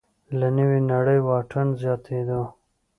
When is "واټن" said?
1.27-1.67